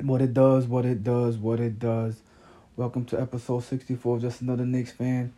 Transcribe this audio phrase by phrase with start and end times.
[0.00, 2.20] What it does, what it does, what it does.
[2.76, 5.32] Welcome to episode 64 of Just Another Knicks Fan.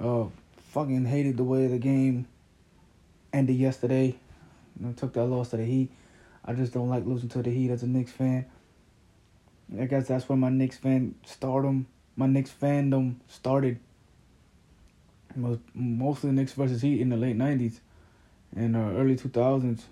[0.00, 0.24] Uh,
[0.72, 2.26] fucking hated the way the game
[3.32, 4.16] ended yesterday.
[4.80, 5.92] Know, took that loss to the Heat.
[6.44, 8.44] I just don't like losing to the Heat as a Knicks fan.
[9.80, 11.86] I guess that's where my Knicks fan stardom,
[12.16, 13.78] my Knicks fandom started.
[15.30, 17.78] It was mostly Knicks versus Heat in the late 90s
[18.56, 19.82] and uh, early 2000s.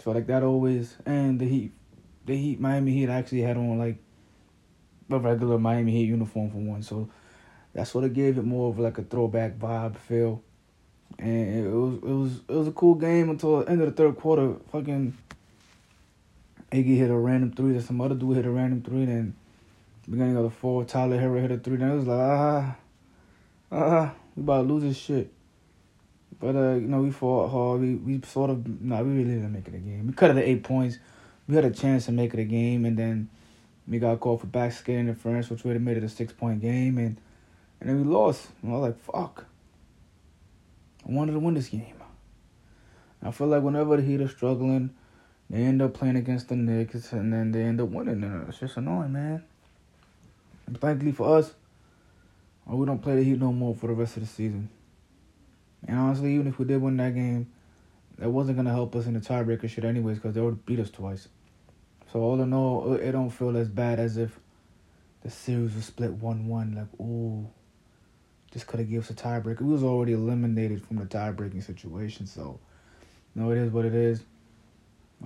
[0.00, 1.72] So like that always, and the Heat
[2.28, 3.96] the Heat Miami Heat actually had on like
[5.10, 7.08] a regular Miami Heat uniform for one, so
[7.74, 10.42] that's what it gave it more of like a throwback vibe feel.
[11.18, 13.92] And it was it was it was a cool game until the end of the
[13.92, 14.54] third quarter.
[14.70, 15.16] Fucking
[16.70, 19.34] Iggy hit a random three, then some other dude hit a random three, then
[20.08, 21.78] beginning of the fourth, Tyler Herro hit a three.
[21.78, 22.76] Then it was like ah
[23.72, 25.32] ah we about to lose this shit.
[26.38, 27.80] But uh, you know, we fought hard.
[27.80, 30.06] We we sort of no, nah, we really didn't make it a game.
[30.06, 30.98] We cut it at eight points
[31.48, 33.30] we had a chance to make it a game, and then
[33.88, 36.98] we got called for backscaling interference, which would have made it a six point game,
[36.98, 37.18] and
[37.80, 38.48] and then we lost.
[38.62, 39.46] And I was like, fuck.
[41.08, 41.94] I wanted to win this game.
[43.22, 44.90] I feel like whenever the Heat are struggling,
[45.50, 48.22] they end up playing against the Knicks, and then they end up winning.
[48.22, 49.42] And it's just annoying, man.
[50.66, 51.54] And thankfully for us,
[52.70, 54.68] uh, we don't play the Heat no more for the rest of the season.
[55.86, 57.50] And honestly, even if we did win that game,
[58.18, 60.90] that wasn't gonna help us in the tiebreaker shit anyways, because they would beat us
[60.90, 61.28] twice.
[62.12, 64.38] So all in all, it don't feel as bad as if
[65.22, 66.74] the series was split one one.
[66.74, 67.48] Like, ooh,
[68.50, 69.60] just could have given us a tiebreaker.
[69.60, 72.26] We was already eliminated from the tiebreaking situation.
[72.26, 72.60] So,
[73.34, 74.22] no, it is what it is.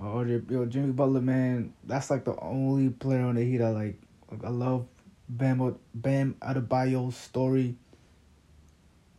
[0.01, 4.01] Oh, yo, Jimmy Butler, man, that's like the only player on the Heat I like.
[4.31, 4.87] like I love
[5.29, 7.75] Bam Bam Adebayo's story.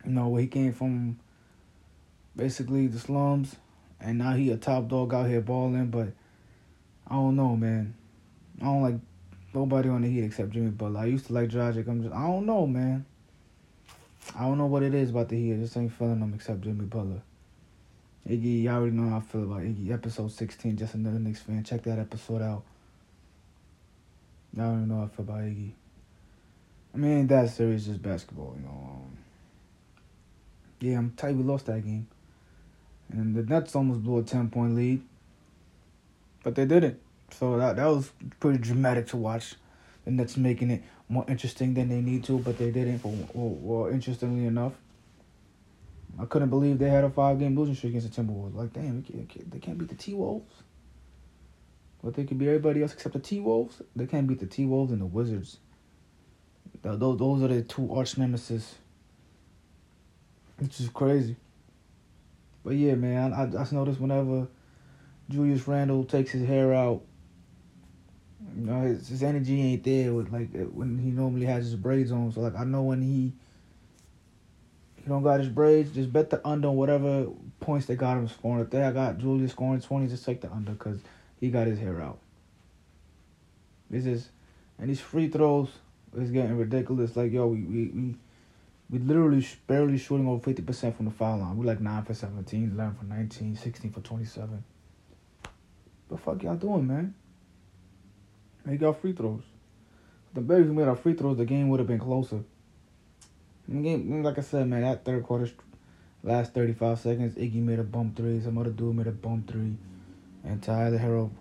[0.03, 1.17] You know where he came from,
[2.35, 3.55] basically the slums,
[3.99, 6.09] and now he a top dog out here balling, but
[7.07, 7.93] I don't know, man.
[8.61, 8.95] I don't like
[9.53, 11.01] nobody on the Heat except Jimmy Butler.
[11.01, 11.87] I used to like Dragic.
[11.87, 13.05] I'm just, I don't know, man.
[14.35, 15.53] I don't know what it is about the Heat.
[15.53, 17.21] I just ain't feeling them except Jimmy Butler.
[18.27, 19.91] Iggy, y'all already know how I feel about Iggy.
[19.91, 21.63] Episode 16, just another Knicks fan.
[21.63, 22.63] Check that episode out.
[24.55, 25.71] Don't even know how I feel about Iggy.
[26.93, 28.69] I mean, that serious, just basketball, you know.
[28.69, 29.17] Um,
[30.79, 32.07] yeah, I'm tight we lost that game.
[33.11, 35.03] And the Nets almost blew a 10 point lead
[36.45, 37.01] but they didn't.
[37.31, 39.55] So that that was pretty dramatic to watch.
[40.05, 43.03] and that's making it more interesting than they need to, but they didn't.
[43.03, 44.73] Well, well interestingly enough,
[46.19, 48.55] I couldn't believe they had a five game losing streak against the Timberwolves.
[48.55, 50.53] Like, damn, they can't, they can't beat the T Wolves.
[52.03, 53.81] But they can beat everybody else except the T Wolves.
[53.95, 55.57] They can't beat the T Wolves and the Wizards.
[56.83, 58.75] Those those are the two arch nemesis.
[60.59, 61.35] Which is crazy.
[62.63, 64.47] But yeah, man, I I just noticed whenever
[65.29, 67.01] Julius Randle takes his hair out.
[68.57, 71.75] You know, his, his energy ain't there with like uh, when he normally has his
[71.75, 72.31] braids on.
[72.31, 73.33] So like I know when he
[74.95, 77.27] he don't got his braids, just bet the under on whatever
[77.59, 78.63] points they got him scoring.
[78.63, 80.99] If they I got Julius scoring twenty, just take the under because
[81.39, 82.19] he got his hair out.
[83.89, 84.29] This is
[84.79, 85.69] and these free throws
[86.15, 87.15] is getting ridiculous.
[87.15, 88.15] Like yo, we we we,
[88.89, 91.57] we literally barely shooting over fifty percent from the foul line.
[91.57, 94.63] We're like nine for 17, 11 for 19, 16 for twenty seven.
[96.09, 97.15] The fuck y'all doing, man?
[98.65, 99.43] Make y'all free throws.
[100.33, 102.43] The better we made our free throws, the game would have been closer.
[103.67, 105.49] The game, like I said, man, that third quarter,
[106.23, 108.41] last 35 seconds, Iggy made a bump three.
[108.41, 109.75] Some other dude made a bump three.
[110.43, 111.31] And Tyler Herro,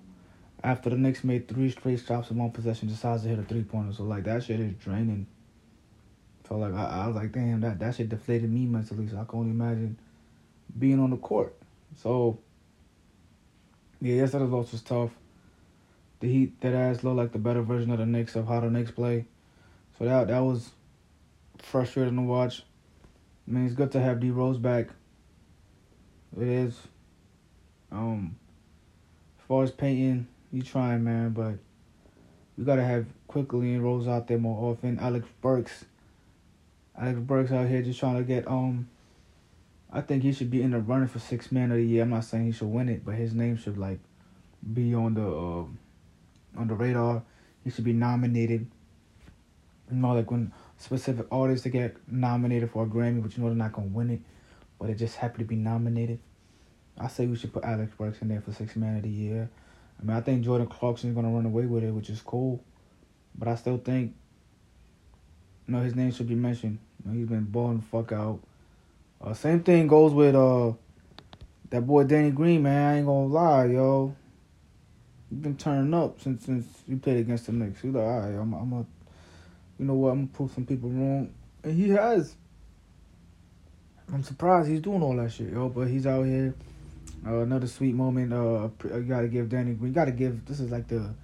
[0.62, 3.64] after the Knicks made three straight shots in one possession, decides to hit a three
[3.64, 3.92] pointer.
[3.92, 5.26] So, like, that shit is draining.
[6.48, 9.08] So, like, I, I was like, damn, that, that shit deflated me mentally.
[9.08, 9.98] So, I can only imagine
[10.78, 11.54] being on the court.
[11.96, 12.38] So,
[14.00, 15.10] yeah, yesterday's loss was tough.
[16.20, 18.70] The Heat that ass looked like the better version of the Knicks of how the
[18.70, 19.26] Knicks play.
[19.98, 20.70] So that that was
[21.58, 22.62] frustrating to watch.
[23.46, 24.88] I mean, it's good to have D Rose back.
[26.40, 26.78] It is.
[27.92, 28.36] Um,
[29.38, 31.54] as far as Payton, you trying, man, but
[32.56, 34.98] we gotta have Quickley and Rose out there more often.
[34.98, 35.84] Alex Burks,
[36.98, 38.88] Alex Burks out here just trying to get um
[39.94, 42.02] I think he should be in the running for six man of the year.
[42.02, 44.00] I'm not saying he should win it, but his name should like
[44.72, 47.22] be on the uh, on the radar.
[47.62, 48.66] He should be nominated.
[49.88, 53.50] You know, like when specific artists to get nominated for a Grammy, but you know
[53.50, 54.20] they're not gonna win it,
[54.80, 56.18] but they just happy to be nominated.
[56.98, 59.48] I say we should put Alex Burks in there for six man of the year.
[60.00, 62.64] I mean, I think Jordan Clarkson's gonna run away with it, which is cool,
[63.36, 64.14] but I still think,
[65.68, 66.80] you know, his name should be mentioned.
[67.04, 68.40] You know, he's been balling the fuck out.
[69.20, 70.72] Uh, same thing goes with uh
[71.70, 72.94] that boy Danny Green, man.
[72.94, 74.14] I ain't gonna lie, yo.
[75.30, 77.80] He's been turning up since since he played against the Knicks.
[77.80, 78.86] He's like, all right, I'm I'm a,
[79.78, 81.32] you know what, I'm gonna prove some people wrong,
[81.62, 82.36] and he has.
[84.12, 85.68] I'm surprised he's doing all that shit, yo.
[85.68, 86.54] But he's out here.
[87.26, 88.32] Uh, another sweet moment.
[88.32, 89.92] Uh, I gotta give Danny Green.
[89.92, 90.44] Gotta give.
[90.44, 91.14] This is like the,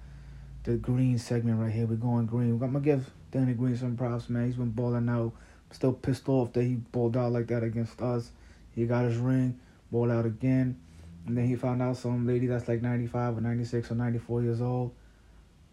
[0.63, 1.85] the green segment right here.
[1.85, 2.51] We're going green.
[2.51, 4.47] I'm gonna give Danny Green some props, man.
[4.47, 5.31] He's been balling out.
[5.71, 8.31] Still pissed off that he balled out like that against us.
[8.75, 9.59] He got his ring,
[9.91, 10.79] balled out again,
[11.25, 14.61] and then he found out some lady that's like 95 or 96 or 94 years
[14.61, 14.93] old.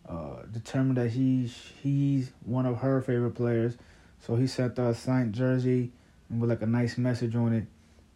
[0.08, 1.46] Uh, determined that he
[1.82, 3.76] he's one of her favorite players,
[4.20, 5.90] so he sent a signed jersey
[6.30, 7.66] with like a nice message on it,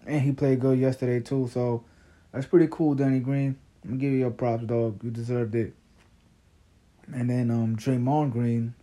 [0.06, 1.48] and he played good yesterday too.
[1.52, 1.84] So
[2.32, 3.58] that's pretty cool, Danny Green.
[3.84, 5.02] I'm gonna give you your props, dog.
[5.02, 5.74] You deserved it.
[7.12, 8.74] And then um Draymond Green,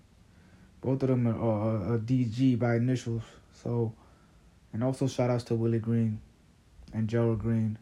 [0.81, 3.23] both of them are, are, are DG by initials.
[3.63, 3.93] So,
[4.73, 6.21] and also shout outs to Willie Green
[6.93, 7.77] and Gerald Green.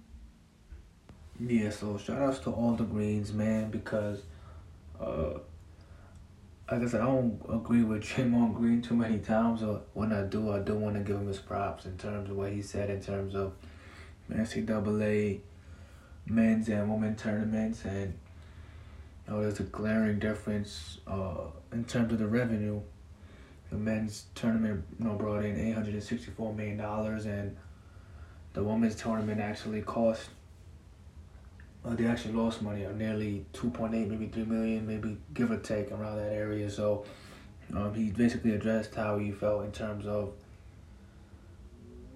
[1.39, 4.23] Yeah, so shout outs to all the Greens, man, because
[4.99, 5.39] uh
[6.69, 10.23] like I said, I don't agree with Draymond Green too many times, or when I
[10.23, 12.89] do, I do want to give him his props in terms of what he said
[12.89, 13.53] in terms of
[14.29, 15.39] NCAA
[16.25, 18.13] men's and women tournaments, and
[19.33, 22.81] know, there's a glaring difference uh, in terms of the revenue.
[23.69, 27.57] The men's tournament, you know, brought in eight hundred and sixty-four million dollars, and
[28.53, 30.29] the women's tournament actually cost.
[31.83, 35.51] Uh, they actually lost money, uh, nearly two point eight, maybe three million, maybe give
[35.51, 36.69] or take around that area.
[36.69, 37.06] So,
[37.73, 40.33] um, he basically addressed how he felt in terms of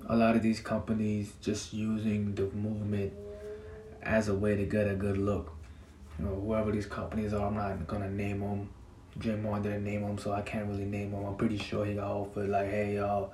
[0.08, 3.14] a lot of these companies just using the movement
[4.02, 5.54] as a way to get a good look.
[6.22, 8.70] You know, whoever these companies are, I'm not gonna name them.
[9.18, 11.26] Draymond didn't name them, so I can't really name them.
[11.26, 13.34] I'm pretty sure he got offered like, hey y'all,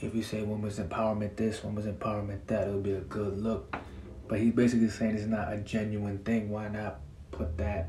[0.00, 3.76] if you say women's empowerment this, women's empowerment that, it'll be a good look.
[4.28, 6.50] But he's basically saying it's not a genuine thing.
[6.50, 7.00] Why not
[7.32, 7.88] put that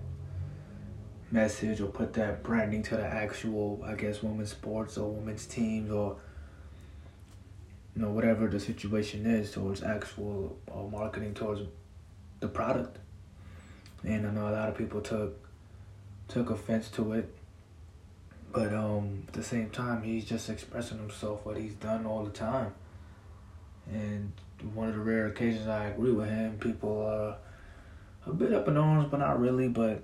[1.30, 5.92] message or put that branding to the actual, I guess, women's sports or women's teams
[5.92, 6.18] or
[7.96, 11.62] you know whatever the situation is towards actual uh, marketing towards
[12.40, 12.98] the product.
[14.04, 15.38] And I know a lot of people took
[16.28, 17.34] took offense to it.
[18.52, 22.32] But um at the same time he's just expressing himself what he's done all the
[22.32, 22.74] time.
[23.92, 24.32] And
[24.74, 27.38] one of the rare occasions I agree with him, people are
[28.26, 30.04] a bit up in arms but not really, but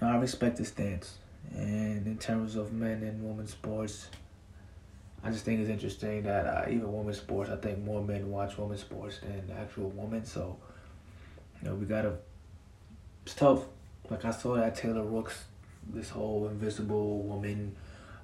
[0.00, 1.18] I respect his stance.
[1.54, 4.08] And in terms of men and women's sports,
[5.22, 8.58] I just think it's interesting that uh, even women's sports, I think more men watch
[8.58, 10.24] women's sports than actual women.
[10.24, 10.56] So
[11.60, 12.14] you know, we gotta.
[13.26, 13.64] It's tough.
[14.08, 15.46] Like I saw that Taylor Rooks,
[15.92, 17.74] this whole invisible woman.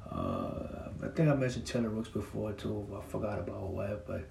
[0.08, 2.86] Uh, I think I mentioned Taylor Rooks before too.
[2.96, 4.22] I forgot about what, but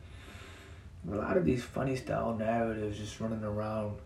[1.12, 3.98] a lot of these funny style narratives just running around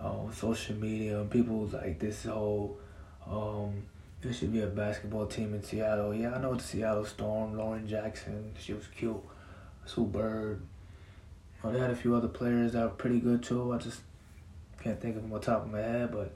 [0.00, 2.78] on social media and people like this whole
[3.26, 3.82] um
[4.22, 6.14] there should be a basketball team in Seattle.
[6.14, 9.22] Yeah, I know the Seattle Storm, Lauren Jackson, she was cute.
[9.84, 10.62] Sue Bird,
[11.62, 13.70] well, they had a few other players that were pretty good too.
[13.74, 14.00] I just
[14.84, 16.32] can't think of them on top of my head, but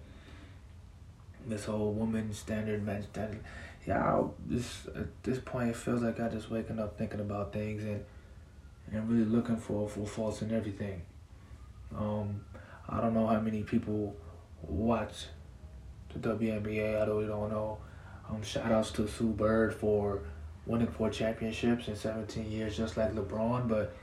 [1.47, 3.41] this whole woman standard, man standard.
[3.87, 7.85] Yeah, this at this point it feels like I just waking up thinking about things
[7.85, 8.05] and
[8.91, 11.03] and really looking for for faults in everything.
[11.97, 12.41] Um,
[12.89, 14.17] I don't know how many people
[14.63, 15.27] watch
[16.13, 17.01] the WNBA.
[17.01, 17.79] I really don't know.
[18.31, 20.21] Um, shout outs to Sue Bird for
[20.67, 23.95] winning four championships in 17 years, just like LeBron, but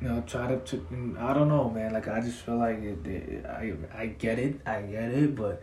[0.00, 1.92] you know, try to, to I don't know, man.
[1.92, 5.62] Like I just feel like it, it, I I get it, I get it, but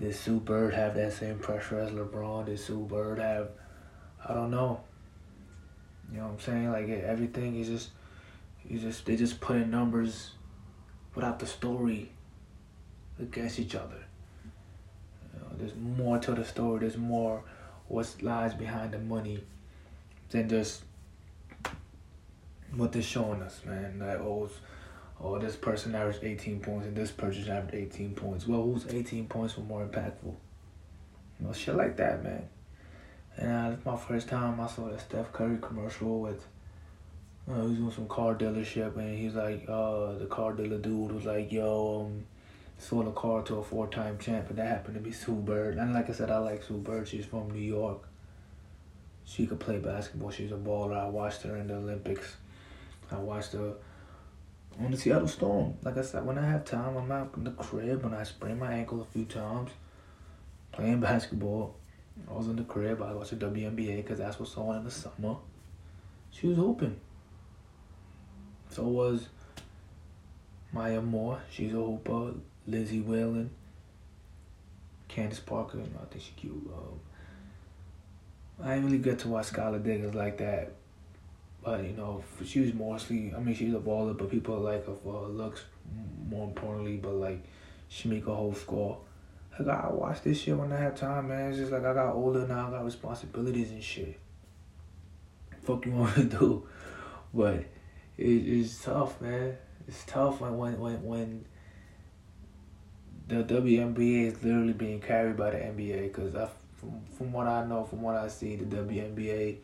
[0.00, 2.46] does Sue Bird have that same pressure as LeBron?
[2.46, 3.50] Does Sue Bird have,
[4.26, 4.80] I don't know.
[6.10, 6.70] You know what I'm saying?
[6.70, 7.90] Like everything is just,
[8.68, 10.32] you just they just put in numbers,
[11.14, 12.12] without the story.
[13.20, 14.02] Against each other.
[15.34, 16.80] You know, there's more to the story.
[16.80, 17.42] There's more
[17.86, 19.44] what lies behind the money
[20.30, 20.84] than just
[22.80, 23.98] what they're showing us, man.
[24.00, 24.48] Like, oh,
[25.20, 28.46] oh, this person averaged 18 points and this person averaged 18 points.
[28.46, 30.34] Well, whose 18 points were more impactful?
[31.38, 32.48] You know, shit like that, man.
[33.36, 36.44] And uh, it's my first time I saw that Steph Curry commercial with,
[37.48, 41.12] uh, he was doing some car dealership and he's like, uh, the car dealer dude
[41.12, 42.24] was like, yo, um,
[42.78, 45.76] sold a car to a four-time champ, and that happened to be Sue Bird.
[45.76, 47.06] And like I said, I like Sue Bird.
[47.06, 48.08] She's from New York.
[49.26, 50.30] She could play basketball.
[50.30, 50.96] She's a baller.
[50.96, 52.36] I watched her in the Olympics.
[53.10, 53.76] I watched the
[54.78, 55.74] on the Seattle Storm.
[55.82, 58.58] Like I said, when I have time, I'm out in the crib when I sprain
[58.58, 59.70] my ankle a few times
[60.72, 61.76] playing basketball.
[62.28, 63.02] I was in the crib.
[63.02, 65.36] I watched the WNBA because that's what's on in the summer.
[66.30, 67.00] She was open.
[68.70, 69.28] So was
[70.72, 72.34] Maya Moore, she's a hooper.
[72.66, 73.50] Lindsay Whalen.
[75.08, 76.70] Candace Parker, I think she cute.
[76.72, 77.00] Um,
[78.62, 80.72] I didn't really get to watch Skylar Diggins like that.
[81.62, 84.94] But, you know, she was mostly, I mean, she's a baller, but people like her
[85.02, 85.64] for her looks
[86.28, 87.44] more importantly, but, like,
[87.88, 88.98] she make a whole score.
[89.58, 91.50] Like, I watch this shit when I have time, man.
[91.50, 94.18] It's just like I got older now, I got responsibilities and shit.
[95.62, 96.66] Fuck you want to do?
[97.34, 97.64] But
[98.16, 99.56] it, it's tough, man.
[99.86, 101.44] It's tough when, when, when, when
[103.28, 106.32] the WNBA is literally being carried by the NBA because
[106.76, 109.56] from, from what I know, from what I see, the WNBA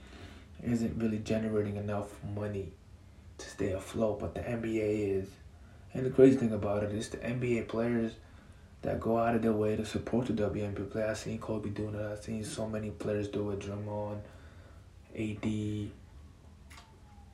[0.62, 2.72] isn't really generating enough money
[3.38, 5.28] to stay afloat, but the NBA is.
[5.92, 8.12] And the crazy thing about it is the NBA players
[8.82, 11.10] that go out of their way to support the WNBA players.
[11.10, 12.00] I've seen Kobe doing it.
[12.00, 13.60] I've seen so many players do it.
[13.60, 14.18] Draymond,
[15.14, 15.90] AD.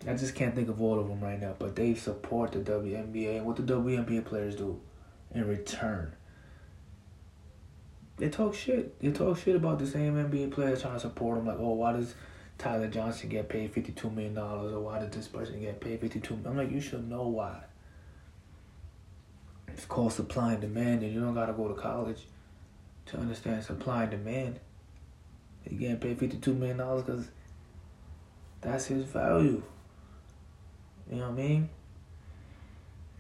[0.08, 3.36] I just can't think of all of them right now, but they support the WNBA
[3.36, 4.80] and what the WNBA players do
[5.32, 6.12] in return
[8.22, 8.98] they talk shit.
[9.00, 11.46] They talk shit about the same NBA players trying to support them.
[11.46, 12.14] Like, oh, why does
[12.59, 16.00] Tyler Johnson get paid fifty two million dollars, or why did this person get paid
[16.00, 16.38] fifty two?
[16.44, 17.59] I'm like, you should know why.
[19.68, 22.26] It's called supply and demand, and you don't gotta go to college
[23.06, 24.61] to understand supply and demand.
[25.62, 27.28] He getting paid fifty two million dollars because
[28.61, 29.62] that's his value.
[31.11, 31.68] You know what I mean?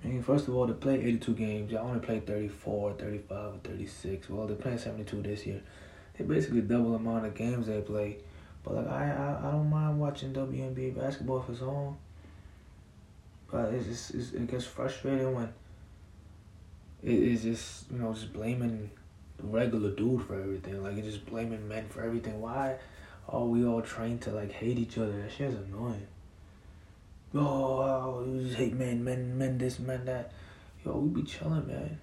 [0.04, 1.72] I mean, first of all, to play 82 games.
[1.72, 4.28] Y'all only play 34, 35, or 36.
[4.30, 5.62] Well, they're playing 72 this year.
[6.18, 8.18] They basically double the amount of games they play.
[8.64, 11.96] But like I, I, I don't mind watching WNBA basketball if it's on.
[13.50, 15.52] But it's just it's, it gets frustrating when
[17.02, 18.90] it is just you know just blaming
[19.38, 20.82] the regular dude for everything.
[20.82, 22.40] Like it's just blaming men for everything.
[22.40, 22.76] Why
[23.28, 25.12] are we all trained to like hate each other?
[25.20, 26.06] That shit's annoying
[27.34, 30.32] oh, you just hate men, men, men, this, men, that.
[30.84, 31.98] Yo, we be chilling, man.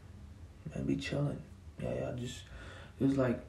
[0.73, 1.41] Man, be chilling.
[1.81, 2.41] Yeah, yeah, just,
[2.99, 3.39] it's like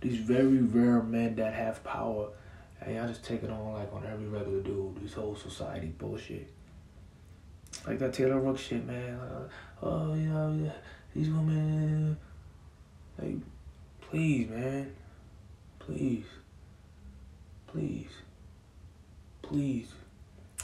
[0.00, 2.28] these very rare men that have power.
[2.80, 5.02] And y'all just take it on like on every regular dude.
[5.02, 6.50] This whole society bullshit.
[7.86, 9.18] Like that Taylor Rooks shit, man.
[9.18, 9.48] Uh,
[9.82, 10.72] oh, you know,
[11.14, 12.16] these women.
[13.18, 13.36] Like,
[14.00, 14.94] please, man.
[15.78, 16.24] Please.
[17.66, 18.10] Please.
[19.42, 19.92] Please.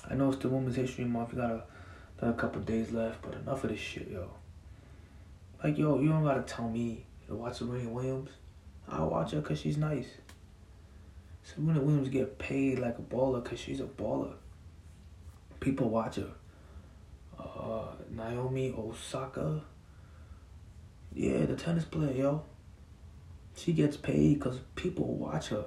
[0.09, 1.33] I know it's the Women's History Month.
[1.33, 1.65] You got a,
[2.21, 4.31] got a couple days left, but enough of this shit, yo.
[5.63, 8.31] Like, yo, you don't gotta tell me to watch Serena Williams.
[8.89, 10.07] I'll watch her because she's nice.
[11.47, 14.35] Serena Williams get paid like a baller because she's a baller.
[15.61, 16.33] People watch her.
[17.39, 19.63] Uh, Naomi Osaka.
[21.15, 22.43] Yeah, the tennis player, yo.
[23.55, 25.65] She gets paid because people watch her.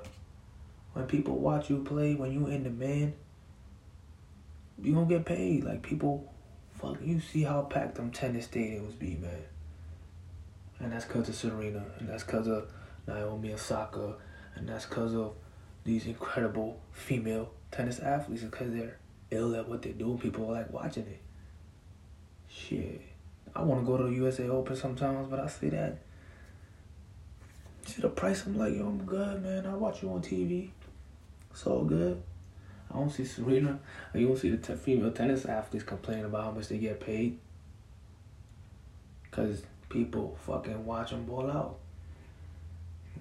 [0.93, 3.13] When people watch you play, when you in demand,
[4.81, 5.63] you don't get paid.
[5.63, 6.31] Like people,
[6.73, 9.43] fuck, you see how packed them tennis stadiums be, man.
[10.79, 12.69] And that's because of Serena, and that's because of
[13.07, 14.15] Naomi Osaka,
[14.55, 15.35] and that's because of
[15.83, 18.97] these incredible female tennis athletes, because they're
[19.31, 20.17] ill at what they do.
[20.21, 21.21] People are like watching it.
[22.49, 23.01] Shit,
[23.55, 25.97] I want to go to the USA Open sometimes, but I see that.
[27.85, 29.65] See the price, I'm like, yo, I'm good, man.
[29.65, 30.69] I watch you on TV.
[31.51, 32.21] It's all good.
[32.91, 33.79] I don't see Serena.
[34.13, 37.37] You don't see the t- female tennis athletes complaining about how much they get paid.
[39.31, 41.77] Cause people fucking watch them ball out.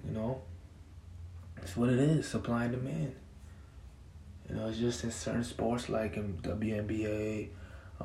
[0.07, 0.41] You know,
[1.59, 2.27] that's what it is.
[2.27, 3.15] Supply and demand.
[4.49, 7.49] You know, it's just in certain sports like in WNBA,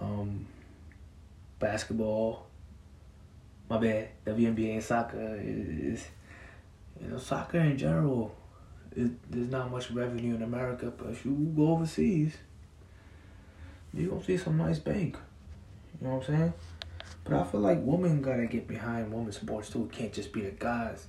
[0.00, 0.46] um,
[1.58, 2.46] basketball.
[3.68, 4.08] My bad.
[4.26, 6.06] WNBA and soccer is,
[7.00, 8.34] you know, soccer in general
[8.96, 12.36] it, there's not much revenue in America, but if you go overseas,
[13.92, 15.16] you gonna see some nice bank.
[16.00, 16.52] You know what I'm saying?
[17.24, 19.84] But I feel like women gotta get behind women's sports too.
[19.84, 21.06] It can't just be the guys.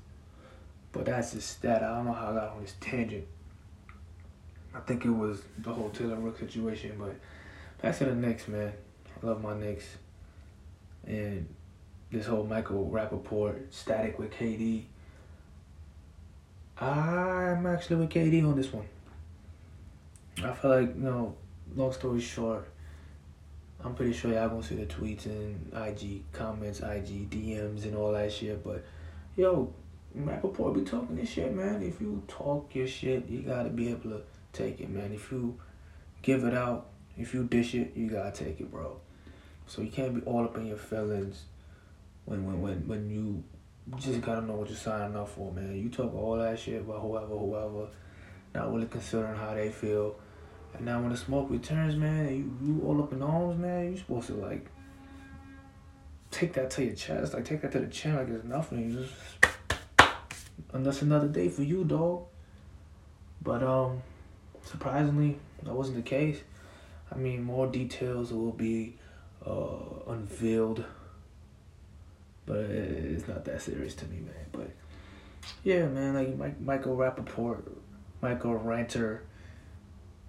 [0.95, 1.83] But that's just that.
[1.83, 3.27] I don't know how I got on this tangent.
[4.73, 7.15] I think it was the whole Taylor Rook situation, but
[7.81, 8.71] back to the Knicks, man.
[9.21, 9.85] I love my Knicks.
[11.05, 11.47] And
[12.11, 14.85] this whole Michael Rapaport static with KD
[16.79, 18.85] I'm actually with KD on this one.
[20.43, 21.35] I feel like, you know,
[21.75, 22.67] long story short,
[23.83, 28.11] I'm pretty sure y'all gonna see the tweets and IG comments, IG DMs and all
[28.11, 28.61] that shit.
[28.63, 28.83] But
[29.37, 29.73] yo,
[30.15, 31.83] Rapaport be talking this shit, man.
[31.83, 34.21] If you talk your shit, you gotta be able to
[34.53, 35.11] take it, man.
[35.13, 35.59] If you
[36.21, 38.99] give it out, if you dish it, you gotta take it, bro.
[39.67, 41.43] So you can't be all up in your feelings
[42.25, 43.43] when when when when you
[43.87, 45.75] you just gotta know what you're signing up for, man.
[45.75, 47.87] You talk all that shit about whoever, whoever,
[48.53, 50.15] not really considering how they feel.
[50.73, 53.97] And now when the smoke returns, man, you, you all up in arms, man, you
[53.97, 54.67] supposed to like
[56.31, 58.89] take that to your chest, like take that to the chin, like it's nothing.
[58.89, 59.13] You just
[60.75, 62.25] and that's another day for you, dog.
[63.41, 64.01] But um,
[64.65, 66.41] surprisingly, that wasn't the case.
[67.09, 68.97] I mean, more details will be
[69.45, 69.77] uh,
[70.07, 70.83] unveiled,
[72.45, 74.45] but it's not that serious to me, man.
[74.51, 74.71] But
[75.63, 77.63] yeah, man, like Mike, Michael Rapaport,
[78.21, 79.23] Michael Ranter,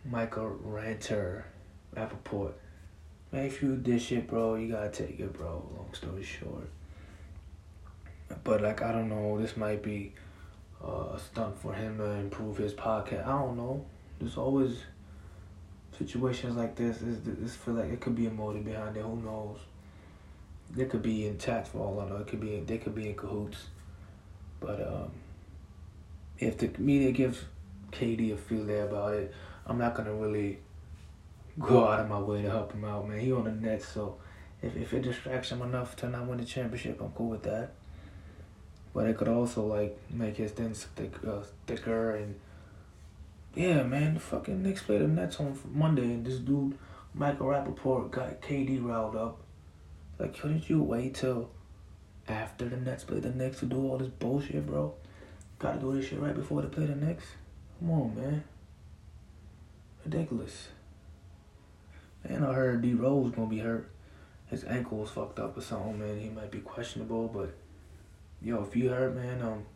[0.05, 1.45] Michael Ranter,
[1.97, 2.53] Rapaport.
[3.33, 5.69] Man, if you this shit, bro, you gotta take it, bro.
[5.77, 6.71] Long story short.
[8.45, 9.41] But like, I don't know.
[9.41, 10.13] This might be
[10.87, 13.27] uh, a stunt for him to improve his podcast.
[13.27, 13.85] I don't know.
[14.19, 14.79] There's always
[15.99, 16.99] situations like this.
[16.99, 19.03] This, this feel like it could be a motive behind it.
[19.03, 19.59] Who knows?
[20.71, 22.17] They could be intact for all I know.
[22.17, 23.67] It could be they could be in cahoots.
[24.61, 25.11] But um,
[26.39, 27.45] if the media gives
[27.93, 29.35] KD a feel there about it,
[29.67, 30.59] I'm not gonna really
[31.59, 33.19] go out of my way to help him out, man.
[33.19, 34.17] He on the Nets, so
[34.63, 37.73] if if it distracts him enough to not win the championship, I'm cool with that.
[38.97, 42.35] But it could also like make his things thick, uh, thicker and
[43.55, 44.15] yeah, man.
[44.15, 46.79] The fucking Knicks played the Nets on Monday, and this dude
[47.13, 49.43] Michael Rapaport got KD riled up.
[50.19, 51.51] Like, couldn't you wait till
[52.27, 54.95] after the Nets play the Knicks to do all this bullshit, bro?
[55.59, 57.27] Gotta do this shit right before they play the Knicks.
[57.79, 58.45] Come on, man.
[60.07, 60.69] Ridiculous.
[62.25, 63.91] And I heard D Rose gonna be hurt.
[64.47, 66.19] His ankle was fucked up or something, man.
[66.19, 67.55] He might be questionable, but
[68.47, 69.67] yo, if you hurt, man, um,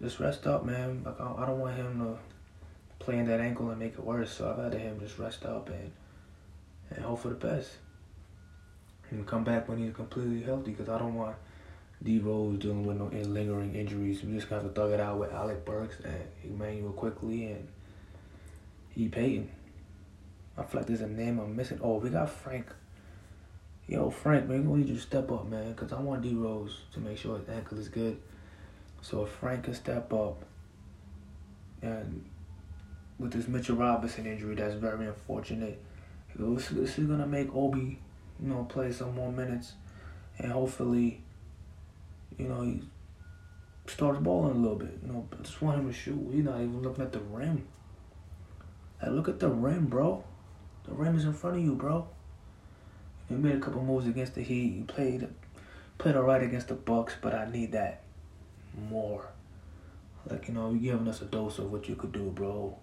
[0.00, 1.02] just rest up, man.
[1.04, 4.32] Like I, I don't want him to play in that ankle and make it worse.
[4.32, 5.90] So I'd rather him just rest up and
[6.90, 7.70] and hope for the best.
[9.10, 11.36] And come back when he's completely healthy, because I don't want
[12.02, 14.22] D Rose dealing with no lingering injuries.
[14.22, 17.68] We just got to thug it out with Alec Burks and Immanuel Quickley and
[18.96, 19.08] E.
[19.08, 19.50] Payton.
[20.56, 21.80] I feel like there's a name I'm missing.
[21.82, 22.66] Oh, we got Frank.
[23.86, 26.80] Yo, Frank, man, we need you to step up, man, because I want D Rose
[26.94, 28.18] to make sure his ankle is good.
[29.02, 30.42] So if Frank can step up,
[31.82, 32.24] and
[33.18, 35.82] with this Mitchell Robinson injury, that's very unfortunate.
[36.34, 37.98] This, this is gonna make Obi,
[38.42, 39.74] you know, play some more minutes,
[40.38, 41.22] and hopefully,
[42.38, 42.82] you know, he
[43.86, 44.98] starts balling a little bit.
[45.02, 46.30] You know, I just want him to shoot.
[46.32, 47.66] He's not even looking at the rim.
[49.02, 50.24] Like, look at the rim, bro.
[50.88, 52.08] The rim is in front of you, bro.
[53.28, 54.74] He made a couple moves against the Heat.
[54.74, 55.28] He played
[55.98, 58.02] played alright against the Bucks, but I need that
[58.90, 59.26] more.
[60.28, 62.76] Like, you know, you're giving us a dose of what you could do, bro.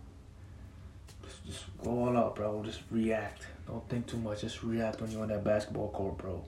[1.23, 2.63] Just, just go all out, bro.
[2.63, 3.47] Just react.
[3.67, 4.41] Don't think too much.
[4.41, 6.43] Just react when you're on that basketball court, bro.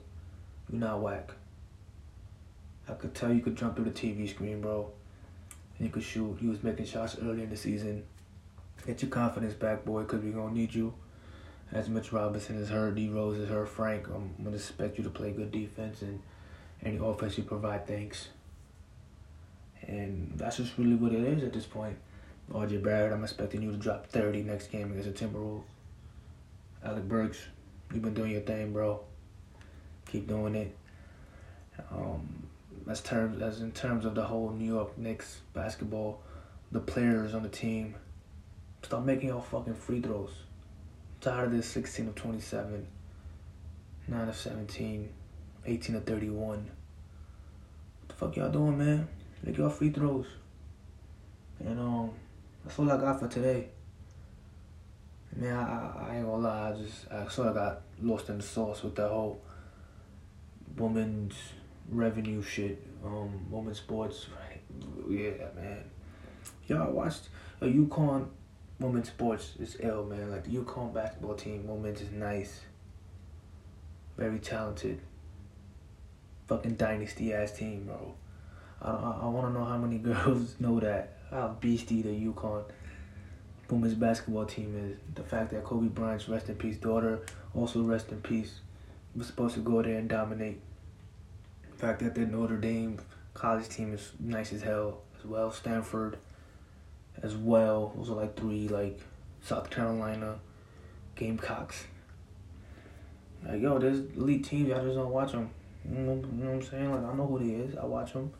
[0.70, 1.30] You're not whack.
[2.88, 4.90] I could tell you could jump through the TV screen, bro.
[5.78, 6.38] And you could shoot.
[6.40, 8.04] He was making shots early in the season.
[8.86, 10.94] Get your confidence back, boy, because we're going to need you.
[11.74, 15.02] As Mitch Robinson is hurt, D Rose is hurt, Frank, I'm going to expect you
[15.02, 16.22] to play good defense and
[16.84, 18.28] any offense you provide, thanks.
[19.82, 21.96] And that's just really what it is at this point.
[22.52, 25.64] RJ Barrett, I'm expecting you to drop 30 next game against the Timberwolves.
[26.84, 27.38] Alec Burks,
[27.92, 29.00] you've been doing your thing, bro.
[30.06, 30.76] Keep doing it.
[31.90, 32.44] Um,
[32.88, 36.20] as terms as in terms of the whole New York Knicks basketball,
[36.70, 37.96] the players on the team,
[38.82, 40.30] stop making all fucking free throws.
[41.24, 42.86] Tired of this 16 of 27,
[44.08, 45.08] 9 of 17,
[45.64, 46.58] 18 of 31.
[46.58, 46.68] What
[48.08, 49.08] the fuck y'all doing, man?
[49.42, 50.26] Make y'all free throws.
[51.60, 52.10] And um,
[52.62, 53.68] that's all I got for today.
[55.34, 58.42] Man, I, I ain't gonna lie, I just I sort of got lost in the
[58.42, 59.40] sauce with that whole
[60.76, 61.36] women's
[61.88, 64.26] revenue shit, um, women's sports.
[65.08, 65.84] Yeah, man.
[66.66, 67.30] Y'all watched
[67.62, 68.26] a UConn
[68.80, 70.30] women's sports is ill, man.
[70.30, 72.60] Like the UConn basketball team, women's is nice,
[74.16, 75.00] very talented.
[76.46, 78.14] Fucking dynasty ass team, bro.
[78.82, 82.64] I, I, I want to know how many girls know that how beastie the UConn
[83.70, 84.98] women's basketball team is.
[85.14, 88.60] The fact that Kobe Bryant's rest in peace daughter also rest in peace
[89.16, 90.60] was supposed to go there and dominate.
[91.72, 93.00] The fact that the Notre Dame
[93.32, 95.50] college team is nice as hell as well.
[95.50, 96.18] Stanford
[97.22, 97.92] as well.
[97.96, 99.00] Those are like three like
[99.42, 100.38] South Carolina
[101.16, 101.86] Gamecocks.
[103.46, 104.72] Like yo, there's elite teams.
[104.72, 105.50] I just don't watch them.
[105.88, 106.90] You know, you know what I'm saying?
[106.90, 107.76] Like I know who they is.
[107.76, 108.32] I watch them.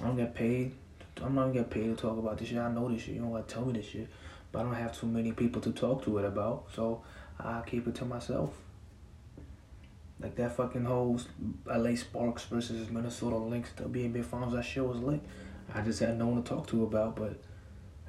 [0.00, 0.72] I don't get paid.
[1.22, 2.58] I'm not gonna get paid to talk about this shit.
[2.58, 3.14] I know this shit.
[3.14, 4.08] You don't gotta tell me this shit.
[4.50, 6.66] But I don't have too many people to talk to it about.
[6.74, 7.02] So
[7.38, 8.50] I keep it to myself.
[10.20, 11.20] Like that fucking whole
[11.66, 15.20] LA Sparks versus Minnesota Lynx being big farms, that shit was lit.
[15.74, 17.40] I just had no one to talk to about, but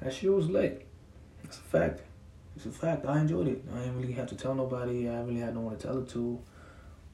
[0.00, 0.86] that shit was lit.
[1.44, 2.02] It's a fact.
[2.56, 3.06] It's a fact.
[3.06, 3.64] I enjoyed it.
[3.74, 5.08] I didn't really have to tell nobody.
[5.08, 6.40] I really had no one to tell it to.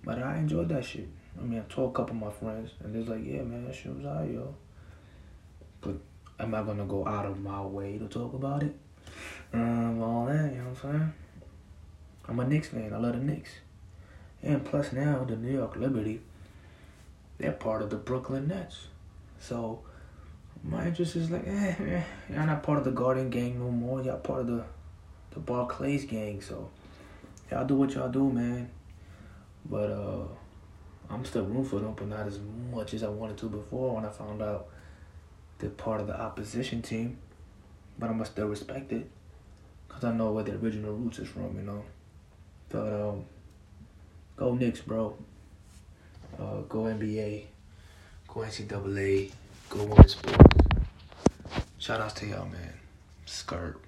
[0.04, 1.08] But I enjoyed that shit.
[1.38, 3.74] I mean, I told a couple of my friends, and they're like, "Yeah, man, that
[3.74, 4.54] shit was alright, yo."
[5.80, 5.96] But
[6.38, 8.74] am I gonna go out of my way to talk about it?
[9.52, 11.12] Um, all that, you know what I'm saying?
[12.28, 12.92] I'm a Knicks fan.
[12.92, 13.50] I love the Knicks.
[14.42, 16.20] And plus now the New York Liberty,
[17.38, 18.86] they're part of the Brooklyn Nets.
[19.38, 19.82] So
[20.64, 24.02] my interest is like, eh, eh, y'all not part of the Garden gang no more.
[24.02, 24.64] Y'all part of the
[25.30, 26.40] the Barclays gang.
[26.40, 26.70] So
[27.50, 28.70] y'all do what y'all do, man.
[29.66, 30.24] But uh
[31.10, 32.38] I'm still room for them, but not as
[32.72, 34.68] much as I wanted to before when I found out
[35.58, 37.18] they're part of the opposition team.
[37.98, 39.10] But I'm still respect it.
[39.88, 41.84] Cause I know where the original roots is from, you know.
[42.68, 43.24] But um
[44.36, 45.16] Go Knicks, bro.
[46.38, 47.44] Uh, go NBA.
[48.26, 49.30] Go NCAA.
[49.68, 50.51] Go Women's Sports.
[51.82, 52.74] Shout outs to y'all, man.
[53.26, 53.80] Skirt.